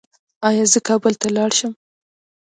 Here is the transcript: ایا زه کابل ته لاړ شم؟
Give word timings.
ایا 0.47 0.63
زه 0.73 0.79
کابل 0.89 1.13
ته 1.21 1.27
لاړ 1.35 1.51
شم؟ 1.57 1.73